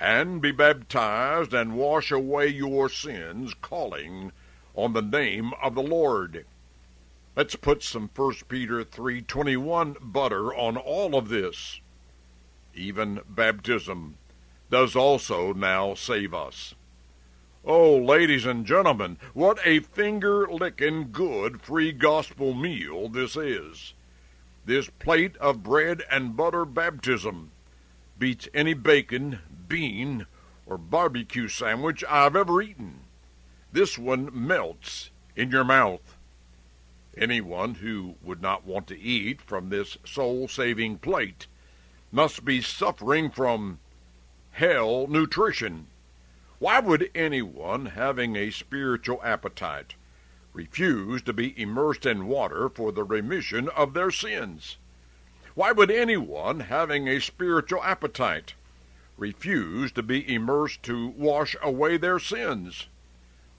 and 0.00 0.40
be 0.40 0.52
baptized 0.52 1.52
and 1.52 1.76
wash 1.76 2.10
away 2.10 2.46
your 2.46 2.88
sins, 2.88 3.52
calling 3.52 4.32
on 4.74 4.94
the 4.94 5.02
name 5.02 5.52
of 5.62 5.74
the 5.74 5.82
Lord. 5.82 6.46
Let's 7.36 7.56
put 7.56 7.82
some 7.82 8.08
1 8.08 8.48
Peter 8.48 8.82
3:21 8.82 9.96
butter 10.00 10.54
on 10.54 10.78
all 10.78 11.14
of 11.14 11.28
this. 11.28 11.80
Even 12.74 13.20
baptism 13.28 14.16
does 14.70 14.96
also 14.96 15.52
now 15.52 15.92
save 15.92 16.32
us. 16.32 16.74
Oh, 17.64 17.96
ladies 17.98 18.46
and 18.46 18.64
gentlemen, 18.64 19.18
what 19.34 19.58
a 19.64 19.80
finger-licking 19.80 21.12
good 21.12 21.60
free 21.60 21.92
gospel 21.92 22.54
meal 22.54 23.10
this 23.10 23.36
is. 23.36 23.92
This 24.64 24.88
plate 24.88 25.36
of 25.36 25.62
bread 25.62 26.02
and 26.10 26.34
butter 26.34 26.64
baptism 26.64 27.50
beats 28.18 28.48
any 28.52 28.74
bacon, 28.74 29.38
bean, 29.68 30.26
or 30.66 30.76
barbecue 30.76 31.48
sandwich 31.48 32.04
I've 32.08 32.36
ever 32.36 32.60
eaten. 32.60 33.00
This 33.72 33.96
one 33.96 34.30
melts 34.32 35.10
in 35.36 35.50
your 35.50 35.64
mouth. 35.64 36.16
Anyone 37.16 37.76
who 37.76 38.16
would 38.22 38.40
not 38.42 38.66
want 38.66 38.86
to 38.88 38.98
eat 38.98 39.40
from 39.40 39.68
this 39.68 39.98
soul-saving 40.04 40.98
plate 40.98 41.46
must 42.10 42.44
be 42.44 42.60
suffering 42.60 43.30
from 43.30 43.78
hell 44.52 45.06
nutrition. 45.06 45.86
Why 46.58 46.80
would 46.80 47.10
anyone 47.14 47.86
having 47.86 48.34
a 48.34 48.50
spiritual 48.50 49.20
appetite 49.22 49.94
refuse 50.52 51.22
to 51.22 51.32
be 51.32 51.60
immersed 51.60 52.04
in 52.06 52.26
water 52.26 52.68
for 52.68 52.90
the 52.90 53.04
remission 53.04 53.68
of 53.68 53.94
their 53.94 54.10
sins? 54.10 54.76
Why 55.58 55.72
would 55.72 55.90
anyone 55.90 56.60
having 56.60 57.08
a 57.08 57.20
spiritual 57.20 57.82
appetite 57.82 58.54
refuse 59.16 59.90
to 59.90 60.04
be 60.04 60.32
immersed 60.32 60.84
to 60.84 61.08
wash 61.08 61.56
away 61.60 61.96
their 61.96 62.20
sins? 62.20 62.86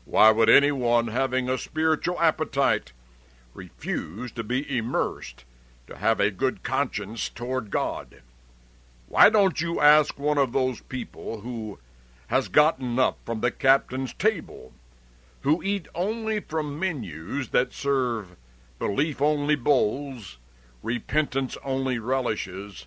Why 0.05 0.31
would 0.31 0.49
anyone 0.49 1.09
having 1.09 1.49
a 1.49 1.57
spiritual 1.57 2.17
appetite 2.21 2.93
refuse 3.53 4.31
to 4.31 4.45
be 4.45 4.77
immersed 4.77 5.43
to 5.87 5.97
have 5.97 6.21
a 6.21 6.31
good 6.31 6.63
conscience 6.63 7.27
toward 7.27 7.69
God? 7.69 8.21
Why 9.09 9.29
don't 9.29 9.59
you 9.59 9.81
ask 9.81 10.17
one 10.17 10.37
of 10.37 10.53
those 10.53 10.79
people 10.79 11.41
who 11.41 11.79
has 12.27 12.47
gotten 12.47 12.97
up 12.97 13.17
from 13.25 13.41
the 13.41 13.51
captain's 13.51 14.13
table, 14.13 14.71
who 15.41 15.61
eat 15.61 15.89
only 15.93 16.39
from 16.39 16.79
menus 16.79 17.49
that 17.49 17.73
serve 17.73 18.37
belief 18.79 19.21
only 19.21 19.57
bowls, 19.57 20.37
repentance 20.81 21.57
only 21.63 21.99
relishes, 21.99 22.85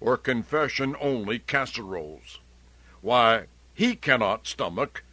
or 0.00 0.16
confession 0.16 0.96
only 1.00 1.38
casseroles? 1.38 2.40
Why, 3.00 3.46
he 3.74 3.96
cannot 3.96 4.46
stomach 4.46 5.04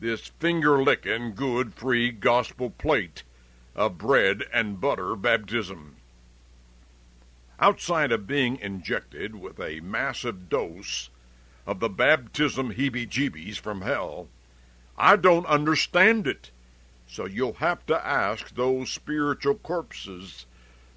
this 0.00 0.26
finger 0.26 0.82
licking, 0.82 1.34
good, 1.34 1.74
free 1.74 2.10
gospel 2.10 2.70
plate 2.70 3.22
of 3.74 3.98
bread 3.98 4.44
and 4.52 4.80
butter 4.80 5.14
baptism. 5.16 5.96
Outside 7.58 8.12
of 8.12 8.26
being 8.26 8.56
injected 8.56 9.36
with 9.36 9.60
a 9.60 9.80
massive 9.80 10.48
dose 10.48 11.08
of 11.66 11.80
the 11.80 11.88
baptism 11.88 12.74
heebie 12.74 13.08
jeebies 13.08 13.58
from 13.58 13.82
hell, 13.82 14.28
I 14.98 15.16
don't 15.16 15.46
understand 15.46 16.26
it. 16.26 16.50
So 17.06 17.26
you'll 17.26 17.54
have 17.54 17.86
to 17.86 18.06
ask 18.06 18.54
those 18.54 18.90
spiritual 18.90 19.54
corpses 19.54 20.46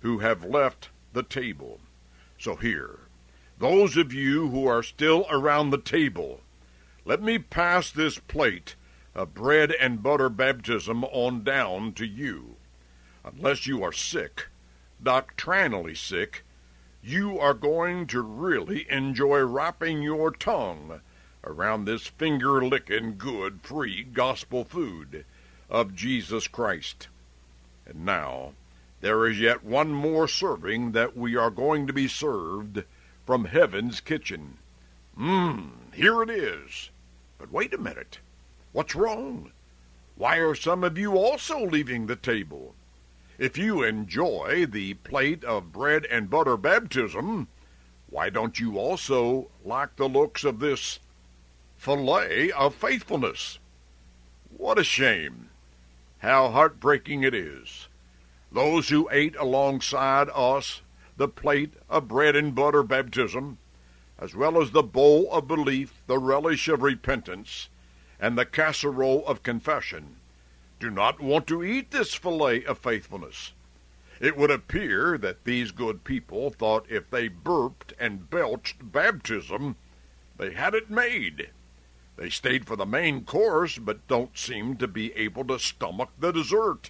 who 0.01 0.20
have 0.20 0.44
left 0.44 0.89
the 1.13 1.24
table. 1.24 1.79
So 2.38 2.56
here, 2.56 3.00
those 3.58 3.98
of 3.98 4.13
you 4.13 4.50
who 4.50 4.65
are 4.68 4.84
still 4.84 5.25
around 5.29 5.70
the 5.70 5.77
table, 5.77 6.41
let 7.06 7.22
me 7.22 7.38
pass 7.39 7.91
this 7.91 8.18
plate 8.18 8.75
of 9.15 9.34
bread 9.34 9.72
and 9.72 10.03
butter 10.03 10.29
baptism 10.29 11.03
on 11.06 11.44
down 11.44 11.94
to 11.94 12.06
you 12.06 12.56
unless 13.24 13.68
you 13.68 13.84
are 13.84 13.91
sick, 13.91 14.48
doctrinally 15.01 15.95
sick, 15.95 16.43
you 17.02 17.39
are 17.39 17.54
going 17.54 18.08
to 18.08 18.21
really 18.21 18.89
enjoy 18.89 19.39
wrapping 19.39 20.02
your 20.02 20.32
tongue 20.32 21.02
around 21.43 21.86
this 21.86 22.08
finger 22.08 22.63
licking, 22.63 23.17
good, 23.17 23.60
free 23.62 24.04
gospel 24.04 24.63
food 24.63 25.26
of 25.69 25.95
Jesus 25.95 26.47
Christ. 26.47 27.08
And 27.86 28.06
now, 28.06 28.54
there 29.01 29.25
is 29.27 29.39
yet 29.39 29.63
one 29.63 29.93
more 29.93 30.27
serving 30.27 30.91
that 30.91 31.15
we 31.15 31.35
are 31.35 31.49
going 31.49 31.88
to 31.88 31.93
be 31.93 32.07
served 32.07 32.83
from 33.25 33.45
heaven's 33.45 34.01
kitchen. 34.01 34.57
Mmm, 35.17 35.71
here 35.93 36.21
it 36.23 36.29
is. 36.29 36.89
But 37.38 37.51
wait 37.51 37.73
a 37.73 37.77
minute. 37.77 38.19
What's 38.71 38.95
wrong? 38.95 39.51
Why 40.15 40.38
are 40.38 40.55
some 40.55 40.83
of 40.83 40.97
you 40.97 41.17
also 41.17 41.65
leaving 41.65 42.07
the 42.07 42.15
table? 42.15 42.75
If 43.38 43.57
you 43.57 43.83
enjoy 43.83 44.65
the 44.65 44.95
plate 44.95 45.43
of 45.43 45.71
bread 45.71 46.05
and 46.05 46.29
butter 46.29 46.57
baptism, 46.57 47.47
why 48.09 48.29
don't 48.29 48.59
you 48.59 48.77
also 48.77 49.49
like 49.63 49.95
the 49.95 50.09
looks 50.09 50.43
of 50.43 50.59
this 50.59 50.99
fillet 51.77 52.51
of 52.51 52.75
faithfulness? 52.75 53.59
What 54.49 54.79
a 54.79 54.83
shame! 54.83 55.49
How 56.19 56.49
heartbreaking 56.49 57.23
it 57.23 57.33
is. 57.33 57.88
Those 58.51 58.89
who 58.89 59.07
ate 59.12 59.35
alongside 59.35 60.29
us 60.33 60.81
the 61.17 61.27
plate 61.27 61.73
of 61.89 62.07
bread 62.07 62.35
and 62.35 62.55
butter 62.55 62.81
baptism, 62.81 63.59
as 64.17 64.33
well 64.33 64.62
as 64.62 64.71
the 64.71 64.81
bowl 64.81 65.31
of 65.31 65.47
belief, 65.47 66.01
the 66.07 66.17
relish 66.17 66.67
of 66.67 66.81
repentance, 66.81 67.69
and 68.19 68.38
the 68.38 68.45
casserole 68.45 69.25
of 69.27 69.43
confession, 69.43 70.15
do 70.79 70.89
not 70.89 71.19
want 71.19 71.45
to 71.47 71.63
eat 71.63 71.91
this 71.91 72.13
fillet 72.13 72.63
of 72.63 72.79
faithfulness. 72.79 73.53
It 74.19 74.35
would 74.35 74.51
appear 74.51 75.17
that 75.17 75.43
these 75.43 75.71
good 75.71 76.03
people 76.03 76.49
thought 76.49 76.89
if 76.89 77.09
they 77.09 77.27
burped 77.27 77.93
and 77.99 78.29
belched 78.29 78.91
baptism, 78.91 79.75
they 80.38 80.53
had 80.53 80.73
it 80.73 80.89
made. 80.89 81.49
They 82.15 82.29
stayed 82.29 82.65
for 82.65 82.75
the 82.75 82.85
main 82.85 83.23
course, 83.25 83.77
but 83.77 84.07
don't 84.07 84.38
seem 84.38 84.75
to 84.77 84.88
be 84.88 85.13
able 85.13 85.45
to 85.45 85.59
stomach 85.59 86.09
the 86.17 86.31
dessert. 86.31 86.89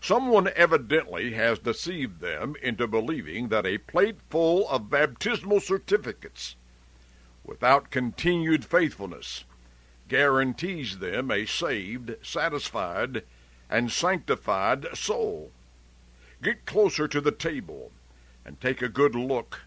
Someone 0.00 0.48
evidently 0.56 1.32
has 1.34 1.58
deceived 1.58 2.20
them 2.20 2.56
into 2.62 2.86
believing 2.86 3.48
that 3.48 3.66
a 3.66 3.78
plate 3.78 4.18
full 4.30 4.68
of 4.68 4.88
baptismal 4.88 5.60
certificates, 5.60 6.56
without 7.44 7.90
continued 7.90 8.64
faithfulness, 8.64 9.44
guarantees 10.08 10.98
them 10.98 11.30
a 11.30 11.44
saved, 11.46 12.16
satisfied, 12.22 13.24
and 13.68 13.92
sanctified 13.92 14.86
soul. 14.96 15.52
Get 16.42 16.64
closer 16.64 17.06
to 17.06 17.20
the 17.20 17.32
table 17.32 17.92
and 18.44 18.60
take 18.60 18.80
a 18.80 18.88
good 18.88 19.14
look 19.14 19.60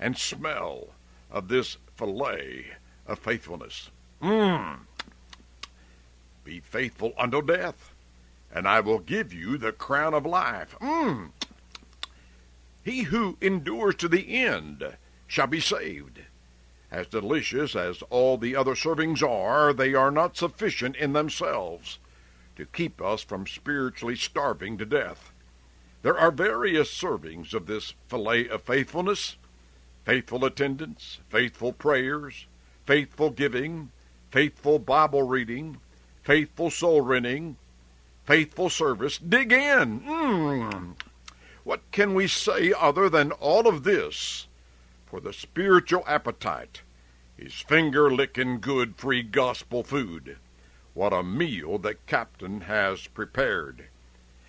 and 0.00 0.16
smell 0.16 0.88
of 1.30 1.48
this 1.48 1.76
fillet 1.96 2.66
of 3.06 3.18
faithfulness. 3.18 3.90
Mmm. 4.22 4.78
Be 6.44 6.60
faithful 6.60 7.12
unto 7.18 7.42
death, 7.42 7.92
and 8.56 8.66
I 8.66 8.80
will 8.80 9.00
give 9.00 9.34
you 9.34 9.58
the 9.58 9.70
crown 9.70 10.14
of 10.14 10.24
life. 10.24 10.74
Mmm. 10.80 11.28
He 12.82 13.02
who 13.02 13.36
endures 13.38 13.96
to 13.96 14.08
the 14.08 14.34
end 14.34 14.96
shall 15.26 15.46
be 15.46 15.60
saved. 15.60 16.20
As 16.90 17.06
delicious 17.06 17.76
as 17.76 18.00
all 18.08 18.38
the 18.38 18.56
other 18.56 18.74
servings 18.74 19.22
are, 19.22 19.74
they 19.74 19.92
are 19.92 20.10
not 20.10 20.38
sufficient 20.38 20.96
in 20.96 21.12
themselves 21.12 21.98
to 22.56 22.64
keep 22.64 23.02
us 23.02 23.22
from 23.22 23.46
spiritually 23.46 24.16
starving 24.16 24.78
to 24.78 24.86
death. 24.86 25.32
There 26.00 26.18
are 26.18 26.30
various 26.30 26.90
servings 26.90 27.52
of 27.52 27.66
this 27.66 27.92
fillet 28.08 28.48
of 28.48 28.62
faithfulness 28.62 29.36
faithful 30.06 30.46
attendance, 30.46 31.18
faithful 31.28 31.74
prayers, 31.74 32.46
faithful 32.86 33.28
giving, 33.28 33.90
faithful 34.30 34.78
Bible 34.78 35.24
reading, 35.24 35.78
faithful 36.22 36.70
soul 36.70 37.02
winning, 37.02 37.56
faithful 38.26 38.68
service. 38.68 39.18
Dig 39.18 39.52
in. 39.52 40.00
Mm. 40.00 40.94
What 41.64 41.80
can 41.90 42.14
we 42.14 42.26
say 42.26 42.72
other 42.72 43.08
than 43.08 43.32
all 43.32 43.66
of 43.66 43.84
this 43.84 44.46
for 45.06 45.20
the 45.20 45.32
spiritual 45.32 46.04
appetite 46.06 46.82
is 47.38 47.54
finger 47.54 48.10
licking 48.10 48.60
good 48.60 48.96
free 48.96 49.22
gospel 49.22 49.82
food. 49.82 50.36
What 50.94 51.12
a 51.12 51.22
meal 51.22 51.78
the 51.78 51.94
captain 52.06 52.62
has 52.62 53.06
prepared. 53.06 53.88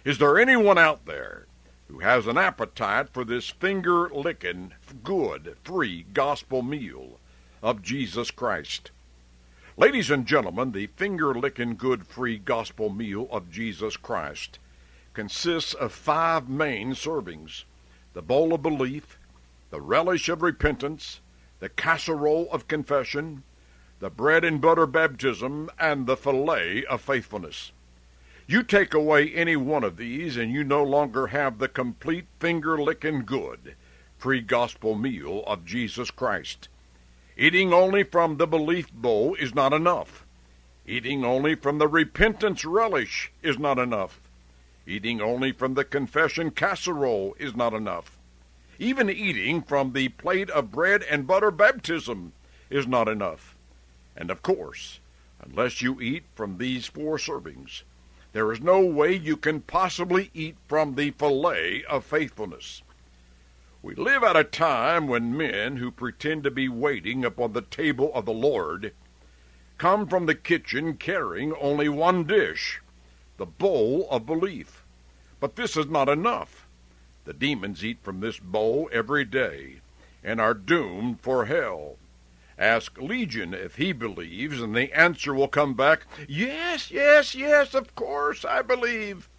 Is 0.05 0.17
there 0.17 0.39
anyone 0.39 0.77
out 0.77 1.05
there 1.05 1.47
who 1.87 1.99
has 1.99 2.27
an 2.27 2.37
appetite 2.37 3.09
for 3.09 3.25
this 3.25 3.49
finger 3.49 4.09
licking 4.09 4.73
good 5.03 5.57
free 5.63 6.05
gospel 6.13 6.61
meal 6.61 7.19
of 7.61 7.81
Jesus 7.81 8.31
Christ? 8.31 8.91
Ladies 9.79 10.09
and 10.09 10.25
gentlemen, 10.25 10.71
the 10.71 10.87
finger 10.87 11.35
licking 11.35 11.75
good 11.75 12.07
free 12.07 12.39
gospel 12.39 12.89
meal 12.89 13.27
of 13.29 13.51
Jesus 13.51 13.95
Christ 13.95 14.57
consists 15.13 15.75
of 15.75 15.93
five 15.93 16.49
main 16.49 16.93
servings 16.93 17.63
the 18.13 18.23
bowl 18.23 18.55
of 18.55 18.63
belief, 18.63 19.19
the 19.69 19.79
relish 19.79 20.29
of 20.29 20.41
repentance, 20.41 21.21
the 21.59 21.69
casserole 21.69 22.49
of 22.51 22.67
confession, 22.67 23.43
the 23.99 24.09
bread 24.09 24.43
and 24.43 24.59
butter 24.59 24.87
baptism, 24.87 25.69
and 25.77 26.07
the 26.07 26.17
fillet 26.17 26.83
of 26.85 26.99
faithfulness. 26.99 27.71
You 28.47 28.63
take 28.63 28.95
away 28.95 29.31
any 29.31 29.57
one 29.57 29.83
of 29.83 29.97
these, 29.97 30.37
and 30.37 30.51
you 30.51 30.63
no 30.63 30.83
longer 30.83 31.27
have 31.27 31.59
the 31.59 31.69
complete 31.69 32.25
finger 32.39 32.81
licking 32.81 33.25
good 33.25 33.75
free 34.17 34.41
gospel 34.41 34.95
meal 34.95 35.43
of 35.45 35.65
Jesus 35.65 36.09
Christ. 36.09 36.67
Eating 37.39 37.71
only 37.71 38.01
from 38.01 38.37
the 38.37 38.47
belief 38.47 38.91
bowl 38.91 39.35
is 39.35 39.53
not 39.53 39.71
enough. 39.71 40.25
Eating 40.87 41.23
only 41.23 41.53
from 41.53 41.77
the 41.77 41.87
repentance 41.87 42.65
relish 42.65 43.31
is 43.43 43.59
not 43.59 43.77
enough. 43.77 44.19
Eating 44.87 45.21
only 45.21 45.51
from 45.51 45.75
the 45.75 45.83
confession 45.83 46.49
casserole 46.49 47.35
is 47.37 47.55
not 47.55 47.75
enough. 47.75 48.17
Even 48.79 49.07
eating 49.07 49.61
from 49.61 49.93
the 49.93 50.09
plate 50.09 50.49
of 50.49 50.71
bread 50.71 51.03
and 51.03 51.27
butter 51.27 51.51
baptism 51.51 52.33
is 52.71 52.87
not 52.87 53.07
enough. 53.07 53.55
And 54.15 54.31
of 54.31 54.41
course, 54.41 54.99
unless 55.39 55.79
you 55.79 56.01
eat 56.01 56.23
from 56.33 56.57
these 56.57 56.87
four 56.87 57.17
servings, 57.17 57.83
there 58.33 58.51
is 58.51 58.61
no 58.61 58.81
way 58.83 59.13
you 59.13 59.37
can 59.37 59.61
possibly 59.61 60.31
eat 60.33 60.55
from 60.67 60.95
the 60.95 61.11
fillet 61.11 61.83
of 61.87 62.03
faithfulness. 62.03 62.81
We 63.81 63.93
live 63.95 64.23
at 64.23 64.35
a 64.35 64.43
time 64.43 65.07
when 65.07 65.37
men 65.37 65.77
who 65.77 65.91
pretend 65.91 66.43
to 66.43 66.51
be 66.51 66.67
waiting 66.67 67.23
upon 67.23 67.53
the 67.53 67.61
table 67.61 68.11
of 68.13 68.25
the 68.25 68.33
Lord 68.33 68.93
come 69.77 70.07
from 70.07 70.25
the 70.25 70.35
kitchen 70.35 70.97
carrying 70.97 71.53
only 71.53 71.87
one 71.87 72.23
dish, 72.23 72.81
the 73.37 73.45
bowl 73.45 74.07
of 74.09 74.25
belief. 74.25 74.83
But 75.39 75.55
this 75.55 75.77
is 75.77 75.85
not 75.85 76.09
enough. 76.09 76.67
The 77.25 77.33
demons 77.33 77.85
eat 77.85 77.99
from 78.01 78.19
this 78.19 78.39
bowl 78.39 78.89
every 78.91 79.25
day 79.25 79.81
and 80.23 80.41
are 80.41 80.55
doomed 80.55 81.21
for 81.21 81.45
hell. 81.45 81.97
Ask 82.57 82.99
Legion 82.99 83.53
if 83.53 83.75
he 83.75 83.91
believes, 83.91 84.59
and 84.59 84.75
the 84.75 84.91
answer 84.91 85.35
will 85.35 85.47
come 85.47 85.75
back, 85.75 86.07
Yes, 86.27 86.89
yes, 86.89 87.35
yes, 87.35 87.75
of 87.75 87.93
course 87.93 88.43
I 88.43 88.63
believe. 88.63 89.29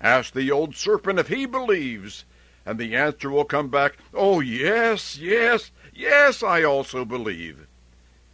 Ask 0.00 0.34
the 0.34 0.50
old 0.50 0.74
serpent 0.74 1.20
if 1.20 1.28
he 1.28 1.46
believes, 1.46 2.24
and 2.66 2.78
the 2.78 2.94
answer 2.94 3.30
will 3.30 3.44
come 3.44 3.68
back, 3.68 3.96
Oh, 4.12 4.40
yes, 4.40 5.18
yes, 5.18 5.70
yes, 5.94 6.42
I 6.42 6.62
also 6.62 7.04
believe. 7.04 7.66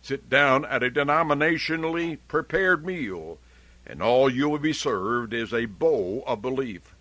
Sit 0.03 0.29
down 0.31 0.65
at 0.65 0.83
a 0.83 0.91
denominationally 0.91 2.19
prepared 2.29 2.85
meal, 2.87 3.39
and 3.87 4.03
all 4.03 4.31
you 4.31 4.49
will 4.49 4.59
be 4.59 4.73
served 4.73 5.33
is 5.33 5.53
a 5.53 5.67
bowl 5.67 6.23
of 6.27 6.43
belief. 6.43 6.95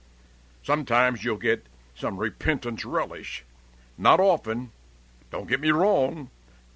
Sometimes 0.64 1.24
you'll 1.24 1.38
get 1.38 1.68
some 1.96 2.18
repentance 2.18 2.84
relish. 2.84 3.46
Not 3.98 4.20
often. 4.20 4.72
Don't 5.32 5.48
get 5.48 5.62
me 5.62 5.72
wrong. 5.72 6.30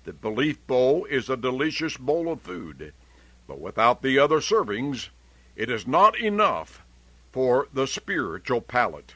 The 0.06 0.14
belief 0.14 0.66
bowl 0.68 1.06
is 1.06 1.30
a 1.30 1.38
delicious 1.38 1.98
bowl 1.98 2.32
of 2.32 2.42
food, 2.42 2.94
but 3.48 3.60
without 3.60 4.02
the 4.02 4.18
other 4.18 4.40
servings, 4.40 5.10
it 5.56 5.70
is 5.70 5.86
not 5.86 6.18
enough 6.20 6.84
for 7.32 7.68
the 7.74 7.86
spiritual 7.86 8.62
palate. 8.62 9.16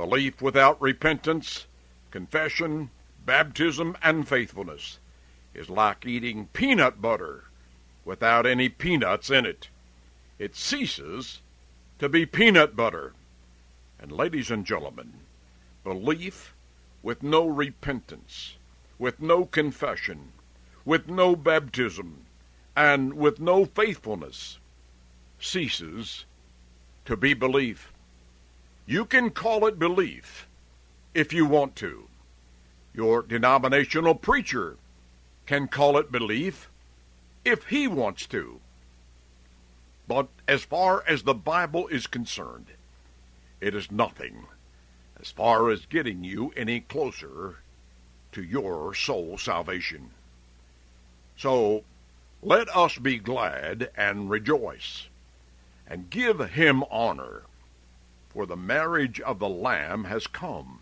Belief 0.00 0.40
without 0.40 0.80
repentance, 0.80 1.66
confession, 2.10 2.88
baptism, 3.26 3.98
and 4.02 4.26
faithfulness 4.26 4.98
is 5.52 5.68
like 5.68 6.06
eating 6.06 6.48
peanut 6.54 7.02
butter 7.02 7.44
without 8.06 8.46
any 8.46 8.70
peanuts 8.70 9.28
in 9.28 9.44
it. 9.44 9.68
It 10.38 10.56
ceases 10.56 11.42
to 11.98 12.08
be 12.08 12.24
peanut 12.24 12.74
butter. 12.74 13.12
And, 13.98 14.10
ladies 14.10 14.50
and 14.50 14.64
gentlemen, 14.64 15.12
belief 15.84 16.54
with 17.02 17.22
no 17.22 17.46
repentance 17.46 18.56
with 18.98 19.20
no 19.20 19.44
confession, 19.44 20.32
with 20.86 21.08
no 21.08 21.36
baptism, 21.36 22.24
and 22.74 23.12
with 23.12 23.38
no 23.38 23.66
faithfulness, 23.66 24.60
ceases 25.38 26.24
to 27.04 27.18
be 27.18 27.34
belief. 27.34 27.92
You 28.86 29.04
can 29.04 29.30
call 29.30 29.66
it 29.66 29.78
belief 29.78 30.48
if 31.14 31.32
you 31.32 31.46
want 31.46 31.76
to. 31.76 32.08
Your 32.94 33.22
denominational 33.22 34.14
preacher 34.14 34.76
can 35.46 35.68
call 35.68 35.96
it 35.96 36.12
belief 36.12 36.70
if 37.44 37.66
he 37.66 37.86
wants 37.86 38.26
to. 38.26 38.60
But 40.08 40.28
as 40.48 40.64
far 40.64 41.04
as 41.06 41.22
the 41.22 41.34
Bible 41.34 41.86
is 41.88 42.06
concerned, 42.06 42.66
it 43.60 43.74
is 43.74 43.92
nothing 43.92 44.46
as 45.20 45.30
far 45.30 45.70
as 45.70 45.86
getting 45.86 46.24
you 46.24 46.52
any 46.56 46.80
closer 46.80 47.58
to 48.32 48.42
your 48.42 48.94
soul 48.94 49.38
salvation. 49.38 50.10
So 51.36 51.84
let 52.42 52.74
us 52.74 52.98
be 52.98 53.18
glad 53.18 53.90
and 53.96 54.30
rejoice, 54.30 55.08
and 55.86 56.10
give 56.10 56.40
him 56.50 56.84
honor, 56.90 57.42
for 58.30 58.46
the 58.46 58.56
marriage 58.56 59.20
of 59.20 59.38
the 59.38 59.48
Lamb 59.48 60.04
has 60.04 60.26
come, 60.26 60.80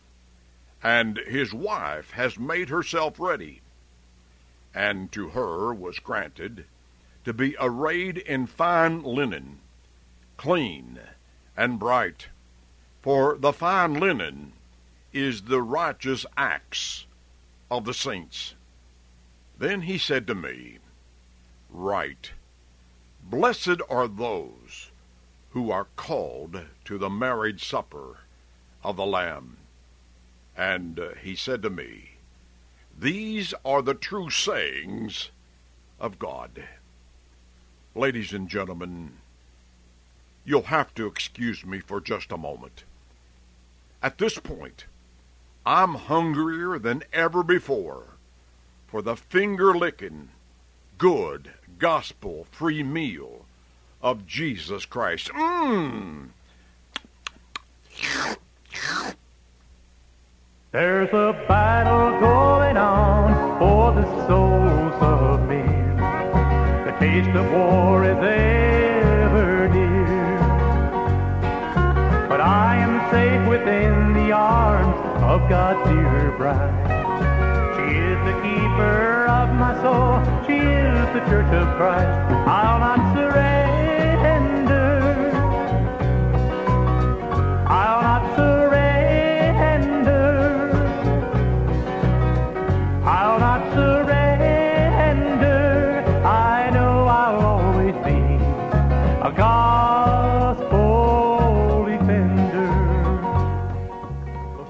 and 0.83 1.19
his 1.19 1.53
wife 1.53 2.13
has 2.13 2.39
made 2.39 2.69
herself 2.69 3.19
ready. 3.19 3.63
And 4.75 5.11
to 5.13 5.31
her 5.31 5.75
was 5.75 5.99
granted 5.99 6.67
to 7.25 7.33
be 7.33 7.57
arrayed 7.59 8.19
in 8.19 8.47
fine 8.47 9.03
linen, 9.03 9.59
clean 10.37 11.01
and 11.57 11.79
bright, 11.79 12.29
for 13.03 13.37
the 13.37 13.53
fine 13.53 13.95
linen 13.95 14.53
is 15.13 15.43
the 15.43 15.63
righteous 15.63 16.25
acts 16.37 17.07
of 17.71 17.85
the 17.85 17.95
saints. 17.95 18.55
Then 19.59 19.83
he 19.83 19.99
said 19.99 20.27
to 20.27 20.35
me, 20.35 20.79
Write, 21.71 22.33
Blessed 23.23 23.81
are 23.91 24.07
those 24.07 24.88
who 25.59 25.73
are 25.73 25.89
called 25.97 26.61
to 26.85 26.99
the 26.99 27.11
marriage 27.11 27.67
supper 27.67 28.19
of 28.85 28.95
the 28.95 29.05
Lamb. 29.05 29.57
And 30.57 31.01
uh, 31.01 31.09
he 31.21 31.35
said 31.35 31.63
to 31.63 31.71
me, 31.71 32.11
These 32.97 33.53
are 33.65 33.83
the 33.83 33.95
true 33.95 34.31
sayings 34.31 35.31
of 35.99 36.21
God. 36.21 36.63
Ladies 37.97 38.33
and 38.33 38.49
gentlemen, 38.49 39.15
you'll 40.45 40.63
have 40.63 40.95
to 40.95 41.09
excuse 41.09 41.67
me 41.67 41.81
for 41.81 42.01
just 42.01 42.31
a 42.31 42.39
moment. 42.39 42.85
At 44.01 44.19
this 44.19 44.39
point, 44.39 44.85
I'm 45.67 45.95
hungrier 45.97 46.79
than 46.79 47.03
ever 47.13 47.43
before 47.43 48.05
for 48.87 49.03
the 49.03 49.17
finger 49.17 49.77
licking, 49.77 50.29
good, 50.99 51.51
gospel 51.81 52.47
free 52.53 52.85
meal 52.85 53.45
of 54.01 54.27
Jesus 54.27 54.85
Christ. 54.85 55.31
Mmm. 55.31 56.29
There's 60.71 61.09
a 61.09 61.33
battle 61.49 62.21
going 62.21 62.77
on 62.77 63.59
for 63.59 63.93
the 63.93 64.05
souls 64.29 64.95
of 65.03 65.49
men. 65.49 65.97
The 66.85 66.93
taste 67.01 67.37
of 67.37 67.51
war 67.51 68.05
is 68.05 68.19
ever 68.19 69.69
near. 69.69 70.39
But 72.29 72.41
I 72.41 72.77
am 72.77 73.11
safe 73.11 73.49
within 73.49 74.13
the 74.13 74.33
arms 74.33 74.95
of 75.23 75.49
God's 75.49 75.89
dear 75.89 76.35
bride. 76.37 76.75
She 77.77 77.97
is 77.97 78.19
the 78.27 78.35
keeper 78.43 79.27
of 79.27 79.55
my 79.55 79.75
soul. 79.83 80.21
She 80.47 80.59
is 80.59 81.07
the 81.15 81.21
church 81.31 81.53
of 81.53 81.77
Christ. 81.77 82.33
I'll 82.47 82.79
not 82.79 83.17
surrender. 83.17 83.78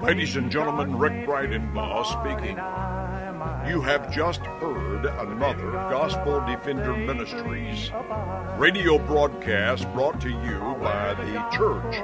Ladies 0.09 0.37
and 0.37 0.49
gentlemen, 0.49 0.97
Rick 0.97 1.27
Bridenbaugh 1.27 2.03
speaking. 2.03 2.57
You 3.69 3.79
have 3.81 4.11
just 4.11 4.39
heard 4.39 5.05
another 5.05 5.71
Gospel 5.71 6.43
Defender 6.47 6.95
Ministries 6.95 7.91
radio 8.57 8.97
broadcast 8.97 9.83
brought 9.93 10.19
to 10.21 10.29
you 10.29 10.59
by 10.81 11.13
the 11.13 11.55
church 11.55 11.97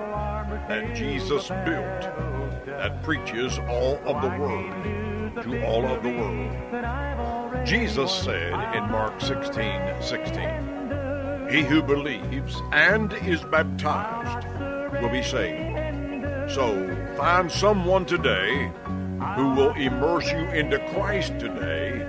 that 0.67 0.95
Jesus 0.95 1.47
built 1.47 2.67
that 2.67 3.01
preaches 3.01 3.57
all 3.57 3.97
of 4.05 4.21
the 4.21 4.37
Word 4.37 5.41
to 5.41 5.65
all 5.65 5.87
of 5.87 6.03
the 6.03 6.09
world. 6.09 7.65
Jesus 7.65 8.13
said 8.13 8.53
in 8.75 8.83
Mark 8.91 9.19
16 9.19 9.95
16, 9.99 11.49
He 11.49 11.63
who 11.63 11.81
believes 11.81 12.55
and 12.71 13.11
is 13.13 13.43
baptized 13.45 14.47
will 15.01 15.09
be 15.09 15.23
saved. 15.23 15.74
So 16.47 16.95
find 17.17 17.51
someone 17.51 18.05
today 18.05 18.71
who 19.35 19.55
will 19.55 19.71
immerse 19.71 20.31
you 20.31 20.45
into 20.51 20.77
Christ 20.93 21.39
today 21.39 22.05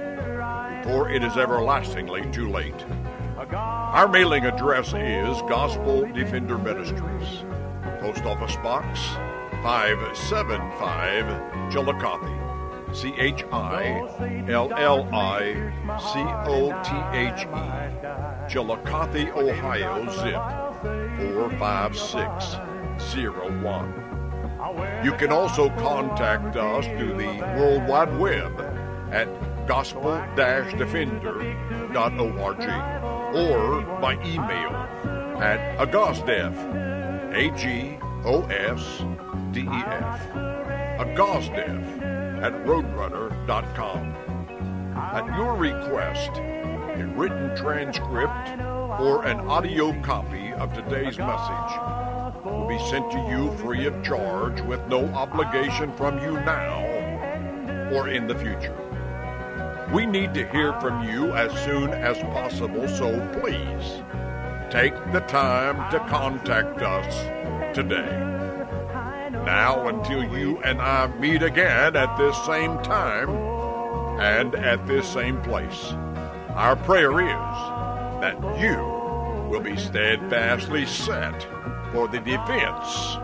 before 0.83 1.09
it 1.11 1.25
is 1.25 1.37
everlastingly 1.37 2.31
too 2.31 2.49
late. 2.51 2.85
Our 3.55 4.09
mailing 4.09 4.45
address 4.45 4.89
is 4.89 5.41
Gospel 5.49 6.07
Defender 6.13 6.59
Ministries, 6.59 7.45
Post 8.01 8.25
Office 8.25 8.57
Box 8.57 9.01
575, 9.63 11.73
Chillicothe. 11.73 12.43
C 12.93 13.13
H 13.19 13.45
I 13.53 14.01
L 14.49 14.73
L 14.73 15.09
I 15.13 15.55
C 15.99 16.21
O 16.47 16.71
T 16.85 16.91
H 17.19 17.47
E, 17.47 17.71
Chillicothe, 18.49 19.29
Ohio, 19.35 20.07
zip 20.09 20.41
45601. 21.35 24.06
You 25.05 25.13
can 25.13 25.31
also 25.31 25.69
contact 25.71 26.57
us 26.57 26.87
through 26.87 27.17
the 27.17 27.39
World 27.57 27.87
Wide 27.87 28.19
Web 28.19 28.61
at 29.13 29.29
gospel-defender.org 29.67 32.63
or 33.37 33.83
by 34.01 34.15
email 34.25 34.73
at 35.41 35.79
agosdef, 35.79 36.55
A-G-O-S-D-E-F, 37.35 37.97
agosdef 40.99 42.03
at 42.43 42.53
roadrunner.com. 42.65 44.15
At 44.97 45.27
your 45.37 45.55
request, 45.55 46.39
a 46.39 47.05
written 47.17 47.55
transcript 47.57 48.49
or 49.01 49.25
an 49.25 49.41
audio 49.41 49.93
copy 50.03 50.53
of 50.55 50.73
today's 50.73 51.19
message 51.19 52.06
will 52.47 52.67
be 52.67 52.79
sent 52.91 53.11
to 53.11 53.19
you 53.29 53.51
free 53.59 53.87
of 53.87 54.03
charge 54.03 54.61
with 54.63 54.81
no 54.89 55.05
obligation 55.15 55.93
from 55.97 56.19
you 56.21 56.33
now 56.41 56.81
or 57.93 58.09
in 58.09 58.27
the 58.27 58.35
future. 58.35 58.75
We 59.93 60.07
need 60.07 60.35
to 60.35 60.49
hear 60.49 60.73
from 60.81 61.09
you 61.09 61.33
as 61.33 61.53
soon 61.65 61.91
as 61.91 62.19
possible, 62.19 62.89
so 62.89 63.11
please 63.41 64.03
take 64.71 64.95
the 65.13 65.21
time 65.29 65.91
to 65.93 65.99
contact 66.09 66.83
us 66.83 67.75
today. 67.75 68.23
Now, 69.45 69.87
until 69.89 70.25
you 70.25 70.59
and 70.63 70.81
I 70.81 71.07
meet 71.19 71.43
again 71.43 71.95
at 71.95 72.17
this 72.17 72.37
same 72.45 72.79
time 72.83 73.31
and 74.21 74.55
at 74.57 74.87
this 74.87 75.07
same 75.09 75.41
place, 75.43 75.93
our 76.57 76.75
prayer 76.75 77.21
is 77.21 77.57
that 78.21 78.37
you 78.59 78.96
will 79.57 79.63
be 79.63 79.77
steadfastly 79.79 80.85
set 80.85 81.43
for 81.91 82.07
the 82.09 82.19
defense 82.19 83.17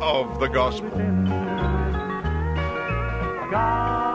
of 0.00 0.40
the 0.40 0.48
gospel. 0.48 0.88
God 3.50 4.09